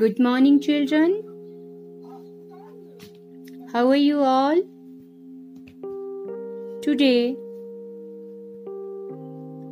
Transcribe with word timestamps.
Good 0.00 0.18
morning, 0.18 0.60
children. 0.60 1.12
How 3.72 3.88
are 3.88 4.02
you 4.04 4.18
all? 4.30 4.58
Today, 6.86 7.36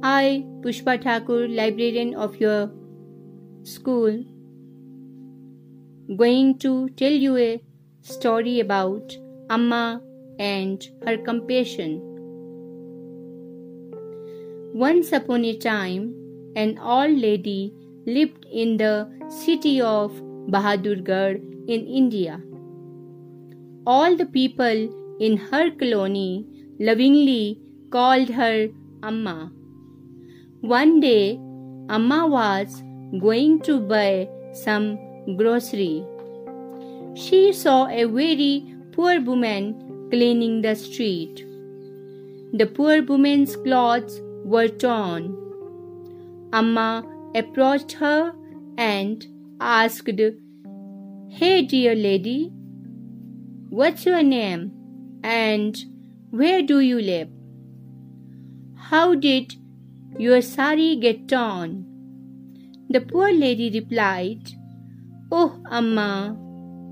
I, 0.02 0.46
Pushpa 0.62 1.02
Thakur, 1.02 1.48
librarian 1.48 2.14
of 2.14 2.41
your 2.41 2.71
school, 3.64 4.25
going 6.16 6.59
to 6.61 6.88
tell 6.91 7.12
you 7.27 7.36
a 7.36 7.62
story 8.00 8.61
about 8.61 9.18
Amma 9.50 10.00
and 10.38 10.88
her 11.04 11.18
compassion. 11.18 12.00
Once 14.72 15.12
upon 15.12 15.45
a 15.45 15.56
time, 15.59 16.12
an 16.56 16.79
old 16.79 17.18
lady 17.18 17.75
lived 18.07 18.46
in 18.53 18.76
the 18.76 19.08
city 19.29 19.81
of 19.81 20.13
Bahadurgarh 20.50 21.36
in 21.68 21.86
India. 21.86 22.40
All 23.86 24.17
the 24.17 24.27
people 24.27 24.89
in 25.21 25.36
her 25.36 25.71
colony 25.71 26.46
lovingly 26.79 27.58
called 27.90 28.29
her 28.29 28.68
Amma. 29.03 29.53
One 30.61 31.00
day, 31.00 31.39
Amma 31.89 32.27
was 32.27 32.83
going 33.20 33.61
to 33.61 33.80
buy 33.80 34.28
some 34.52 34.98
grocery. 35.36 36.05
She 37.14 37.52
saw 37.52 37.86
a 37.86 38.05
very 38.05 38.75
poor 38.92 39.20
woman 39.20 40.08
cleaning 40.11 40.62
the 40.62 40.75
street. 40.75 41.44
The 42.52 42.66
poor 42.66 43.02
woman's 43.02 43.56
clothes 43.56 44.20
were 44.44 44.69
torn. 44.69 45.36
Amma 46.52 47.05
approached 47.34 47.92
her 47.92 48.33
and 48.78 49.27
asked, 49.60 50.08
Hey, 51.30 51.62
dear 51.62 51.94
lady, 51.94 52.52
what's 53.70 54.06
your 54.06 54.22
name 54.22 54.72
and 55.22 55.76
where 56.30 56.62
do 56.62 56.80
you 56.80 57.00
live? 57.00 57.28
How 58.76 59.14
did 59.14 59.54
your 60.18 60.41
sari 60.42 60.96
get 60.96 61.28
torn? 61.28 61.86
The 62.88 63.00
poor 63.00 63.32
lady 63.32 63.70
replied, 63.70 64.52
Oh, 65.32 65.60
Amma, 65.70 66.36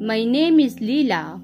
my 0.00 0.24
name 0.24 0.58
is 0.58 0.76
Leela. 0.76 1.40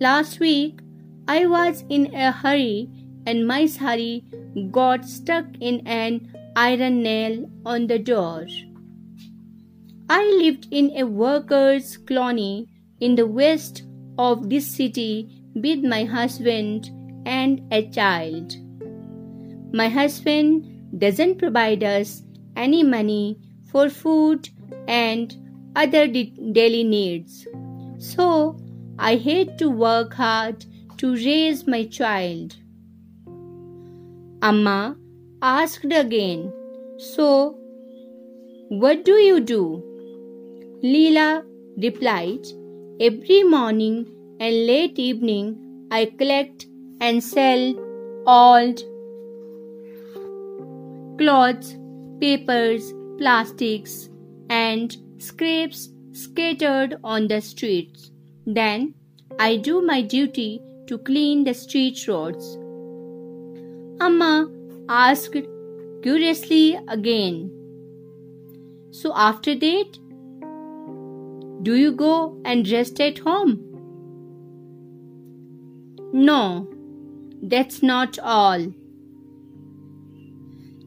Last 0.00 0.38
week 0.38 0.80
I 1.26 1.46
was 1.46 1.84
in 1.88 2.14
a 2.14 2.30
hurry 2.30 2.88
and 3.26 3.46
my 3.46 3.66
sari 3.66 4.24
got 4.70 5.04
stuck 5.04 5.46
in 5.60 5.86
an 5.86 6.29
iron 6.56 7.02
nail 7.02 7.50
on 7.64 7.86
the 7.86 7.98
door. 7.98 8.46
I 10.08 10.24
lived 10.42 10.66
in 10.70 10.90
a 10.96 11.04
workers' 11.04 11.96
colony 11.96 12.68
in 13.00 13.14
the 13.14 13.26
west 13.26 13.84
of 14.18 14.50
this 14.50 14.66
city 14.66 15.44
with 15.54 15.84
my 15.84 16.04
husband 16.04 16.90
and 17.26 17.62
a 17.72 17.88
child. 17.90 18.56
My 19.72 19.88
husband 19.88 20.98
doesn't 20.98 21.38
provide 21.38 21.84
us 21.84 22.22
any 22.56 22.82
money 22.82 23.38
for 23.70 23.88
food 23.88 24.48
and 24.88 25.34
other 25.76 26.06
daily 26.08 26.82
needs. 26.84 27.46
So 27.98 28.58
I 28.98 29.16
had 29.16 29.58
to 29.58 29.70
work 29.70 30.14
hard 30.14 30.64
to 30.98 31.14
raise 31.14 31.66
my 31.66 31.84
child. 31.84 32.56
Amma 34.42 34.96
asked 35.42 35.84
again, 35.84 36.52
So, 36.98 37.58
what 38.68 39.04
do 39.04 39.12
you 39.12 39.40
do? 39.40 39.82
Leela 40.82 41.44
replied, 41.76 42.46
Every 43.00 43.42
morning 43.42 44.06
and 44.38 44.66
late 44.66 44.98
evening 44.98 45.88
I 45.90 46.06
collect 46.06 46.66
and 47.00 47.22
sell 47.22 47.74
old 48.26 48.80
clothes, 51.18 51.76
papers, 52.20 52.92
plastics, 53.18 54.08
and 54.48 54.96
scraps 55.18 55.90
scattered 56.12 56.96
on 57.04 57.28
the 57.28 57.40
streets. 57.40 58.10
Then 58.46 58.94
I 59.38 59.56
do 59.56 59.82
my 59.82 60.02
duty 60.02 60.62
to 60.86 60.98
clean 60.98 61.44
the 61.44 61.54
street 61.54 62.06
roads. 62.08 62.56
Amma 64.00 64.50
asked 64.90 65.36
curiously 66.02 66.78
again. 66.88 67.50
So 68.90 69.12
after 69.14 69.54
that, 69.54 69.98
do 71.62 71.76
you 71.76 71.92
go 71.92 72.36
and 72.44 72.68
rest 72.68 73.00
at 73.00 73.18
home? 73.18 73.52
No, 76.12 76.68
that's 77.40 77.82
not 77.82 78.18
all. 78.18 78.66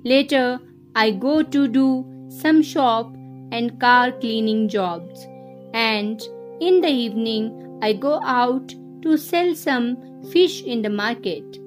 Later, 0.03 0.59
I 0.96 1.12
go 1.12 1.42
to 1.44 1.68
do 1.68 2.06
some 2.28 2.62
shop 2.62 3.16
and 3.52 3.80
car 3.80 4.12
cleaning 4.12 4.68
jobs, 4.68 5.25
and 5.74 6.22
in 6.59 6.81
the 6.81 6.90
evening, 6.90 7.80
I 7.81 7.94
go 7.94 8.19
out 8.24 8.75
to 9.03 9.18
sell 9.18 9.56
some 9.56 9.96
fish 10.31 10.62
in 10.63 10.81
the 10.81 10.90
market, 10.90 11.58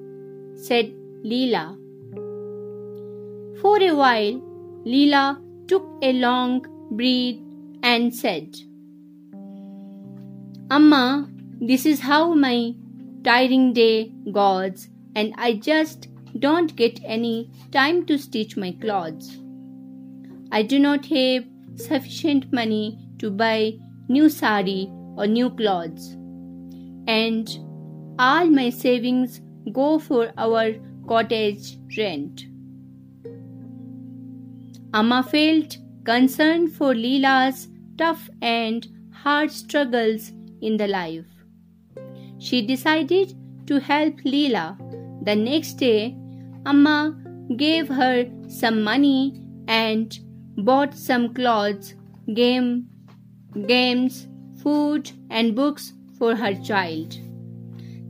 said 0.55 0.93
Leela. 1.25 1.65
For 3.61 3.81
a 3.81 3.91
while, 3.91 4.41
Leela 4.85 5.41
took 5.67 5.83
a 6.01 6.13
long 6.13 6.65
breath 6.91 7.37
and 7.83 8.13
said, 8.13 8.55
Amma, 10.69 11.29
this 11.59 11.85
is 11.85 11.99
how 12.01 12.33
my 12.33 12.75
tiring 13.23 13.73
day 13.73 14.11
goes, 14.31 14.89
and 15.15 15.33
I 15.37 15.53
just 15.53 16.07
don't 16.39 16.75
get 16.75 16.99
any 17.03 17.49
time 17.71 18.05
to 18.05 18.17
stitch 18.17 18.57
my 18.57 18.73
clothes. 18.79 19.37
I 20.51 20.61
do 20.61 20.77
not 20.77 21.05
have 21.07 21.45
sufficient 21.75 22.53
money 22.53 22.99
to 23.19 23.31
buy 23.31 23.73
new 24.07 24.29
sari 24.29 24.87
or 25.15 25.25
new 25.25 25.49
clothes, 25.49 26.11
and 27.07 27.49
all 28.19 28.45
my 28.45 28.69
savings 28.69 29.41
go 29.71 29.97
for 29.97 30.31
our 30.37 30.75
cottage 31.07 31.77
rent. 31.97 32.45
Amma 34.93 35.23
felt 35.23 35.77
concern 36.05 36.69
for 36.69 36.93
Leela's 36.93 37.67
tough 37.97 38.29
and 38.41 38.87
hard 39.11 39.51
struggles 39.51 40.31
in 40.61 40.77
the 40.77 40.87
life. 40.87 41.25
She 42.39 42.65
decided 42.65 43.33
to 43.67 43.79
help 43.79 44.15
Leela. 44.21 44.77
The 45.25 45.35
next 45.35 45.73
day, 45.73 46.15
Amma 46.65 47.17
gave 47.57 47.87
her 47.89 48.29
some 48.47 48.81
money 48.83 49.41
and 49.67 50.17
bought 50.57 50.93
some 50.93 51.33
clothes, 51.33 51.95
game, 52.33 52.87
games, 53.67 54.27
food, 54.61 55.11
and 55.29 55.55
books 55.55 55.93
for 56.17 56.35
her 56.35 56.53
child. 56.55 57.17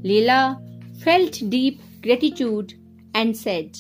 Leela 0.04 0.62
felt 1.00 1.42
deep 1.50 1.82
gratitude 2.02 2.76
and 3.16 3.36
said, 3.36 3.78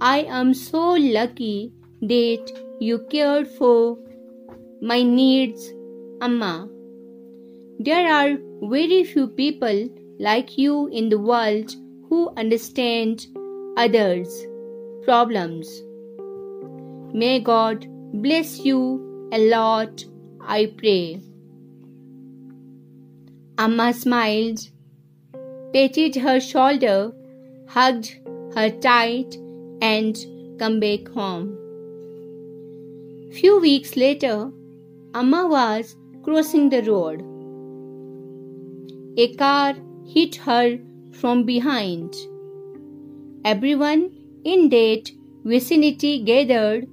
I 0.00 0.20
am 0.28 0.54
so 0.54 0.92
lucky 0.92 1.72
that 2.02 2.52
you 2.80 2.98
cared 3.10 3.48
for 3.48 3.98
my 4.80 5.02
needs, 5.02 5.72
Amma. 6.20 6.68
There 7.80 8.12
are 8.12 8.36
very 8.62 9.04
few 9.04 9.28
people 9.28 9.88
like 10.18 10.58
you 10.58 10.88
in 10.88 11.08
the 11.08 11.18
world 11.18 11.74
who 12.08 12.32
understand 12.36 13.26
others' 13.76 14.46
problems. 15.04 15.68
May 17.12 17.40
God 17.40 17.86
bless 18.12 18.58
you 18.60 19.28
a 19.32 19.38
lot, 19.48 20.04
I 20.40 20.72
pray. 20.76 21.20
Amma 23.58 23.92
smiled, 23.92 24.60
patted 25.72 26.16
her 26.16 26.40
shoulder, 26.40 27.12
hugged 27.68 28.16
her 28.54 28.70
tight, 28.70 29.36
and 29.80 30.16
come 30.58 30.80
back 30.80 31.08
home. 31.08 31.67
Few 33.38 33.60
weeks 33.60 33.96
later, 33.96 34.50
Amma 35.14 35.46
was 35.46 35.94
crossing 36.24 36.70
the 36.70 36.82
road. 36.82 37.20
A 39.16 39.32
car 39.36 39.74
hit 40.04 40.34
her 40.34 40.76
from 41.12 41.44
behind. 41.44 42.16
Everyone 43.44 44.10
in 44.42 44.68
that 44.70 45.12
vicinity 45.44 46.24
gathered 46.24 46.88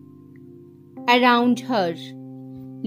around 1.09 1.61
her. 1.61 1.93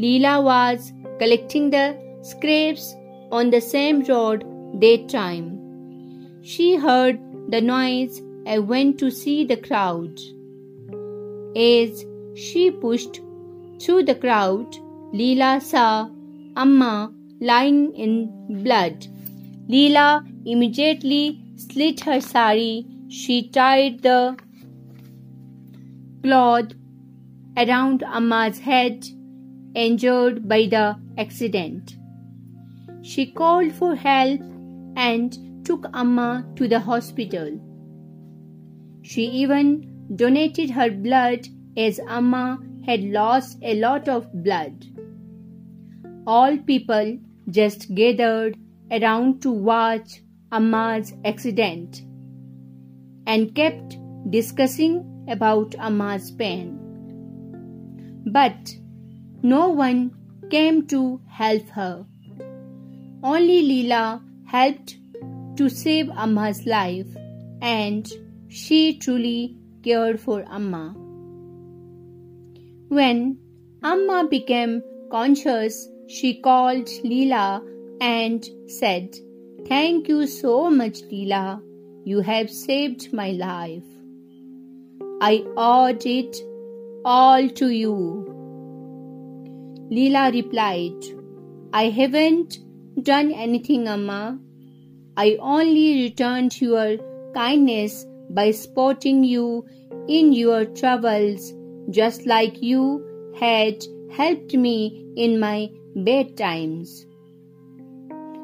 Leela 0.05 0.41
was 0.41 0.93
collecting 1.19 1.71
the 1.71 1.99
scraps 2.23 2.95
on 3.33 3.51
the 3.51 3.61
same 3.61 4.05
road 4.05 4.45
that 4.81 5.09
time. 5.09 5.47
She 6.45 6.77
heard 6.77 7.19
the 7.49 7.61
noise 7.61 8.23
and 8.47 8.69
went 8.69 9.01
to 9.01 9.11
see 9.11 9.45
the 9.45 9.57
crowd. 9.57 10.21
As 11.57 12.05
she 12.37 12.71
pushed 12.71 13.21
Through 13.81 14.05
the 14.05 14.15
crowd, 14.15 14.77
Leela 15.13 15.63
saw 15.63 16.09
Amma 16.57 17.13
lying 17.41 17.95
in 17.95 18.63
blood. 18.63 19.07
Leela 19.69 20.27
immediately 20.45 21.41
slit 21.57 22.01
her 22.01 22.21
sari. 22.21 22.87
She 23.09 23.49
tied 23.49 24.03
the 24.03 24.37
cloth 26.23 26.73
around 27.57 28.03
Amma's 28.03 28.59
head, 28.59 29.07
injured 29.75 30.49
by 30.49 30.67
the 30.67 30.97
accident. 31.17 31.97
She 33.03 33.31
called 33.31 33.73
for 33.73 33.95
help 33.95 34.41
and 34.97 35.65
took 35.65 35.87
Amma 35.95 36.45
to 36.57 36.69
the 36.69 36.81
hospital. 36.81 37.59
She 39.03 39.25
even 39.25 40.15
donated 40.17 40.71
her 40.71 40.91
blood 40.91 41.49
as 41.77 42.01
Amma 42.09 42.59
had 42.85 43.03
lost 43.03 43.59
a 43.63 43.75
lot 43.75 44.09
of 44.09 44.33
blood. 44.43 44.87
All 46.27 46.57
people 46.59 47.19
just 47.51 47.95
gathered 47.95 48.57
around 48.91 49.43
to 49.43 49.51
watch 49.51 50.23
Amma's 50.53 51.13
accident 51.25 52.03
and 53.27 53.55
kept 53.55 53.97
discussing 54.31 55.27
about 55.29 55.75
Amma's 55.79 56.31
pain. 56.31 56.79
But 58.27 58.75
no 59.43 59.69
one 59.69 60.15
came 60.51 60.87
to 60.89 61.21
help 61.29 61.69
her. 61.71 62.07
Only 63.23 63.63
Leela 63.63 64.23
helped 64.47 64.97
to 65.57 65.69
save 65.69 66.09
Amma's 66.11 66.65
life 66.67 67.07
and 67.61 68.11
she 68.49 68.97
truly 68.99 69.57
cared 69.83 70.21
for 70.21 70.45
Amma. 70.51 71.08
When 72.89 73.39
Amma 73.83 74.27
became 74.31 74.83
conscious, 75.11 75.89
she 76.07 76.41
called 76.41 76.87
Leela 77.05 77.63
and 78.01 78.49
said, 78.67 79.15
Thank 79.67 80.09
you 80.09 80.27
so 80.27 80.71
much, 80.71 81.03
Leela. 81.03 81.61
You 82.05 82.21
have 82.21 82.51
saved 82.51 83.13
my 83.13 83.33
life. 83.33 83.85
I 85.21 85.45
owed 85.57 86.07
it 86.07 86.37
all 87.05 87.49
to 87.49 87.69
you. 87.69 88.25
Leela 89.91 90.33
replied, 90.33 91.05
I 91.73 91.91
haven't 91.91 92.59
done 93.03 93.33
anything, 93.33 93.87
Amma. 93.89 94.39
I 95.17 95.37
only 95.41 96.05
returned 96.05 96.59
your 96.61 96.97
kindness 97.35 98.07
by 98.31 98.51
supporting 98.53 99.25
you 99.25 99.67
in 100.09 100.33
your 100.33 100.65
troubles, 100.65 101.53
just 101.91 102.27
like 102.27 102.63
you 102.63 103.05
had 103.39 103.85
helped 104.11 104.55
me 104.55 105.07
in 105.17 105.39
my 105.41 105.71
bad 105.95 106.37
times. 106.37 107.07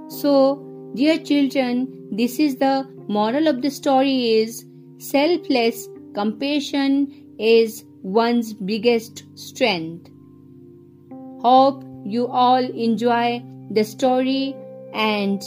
So, 0.08 0.92
dear 0.94 1.18
children, 1.18 2.08
this 2.12 2.38
is 2.38 2.56
the 2.56 2.88
moral 3.08 3.48
of 3.48 3.62
the 3.62 3.70
story 3.70 4.32
is 4.32 4.64
selfless 4.98 5.88
compassion 6.14 7.34
is 7.38 7.84
one's 8.02 8.52
biggest 8.54 9.24
strength. 9.34 10.10
Hope 11.40 11.84
you 12.04 12.28
all 12.28 12.64
enjoy 12.64 13.42
the 13.70 13.84
story 13.84 14.54
and 14.92 15.42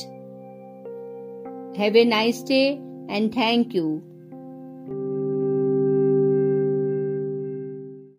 have 1.78 1.96
a 1.96 2.06
nice 2.06 2.42
day 2.42 2.82
and 3.10 3.34
thank 3.34 3.74
you. 3.74 4.04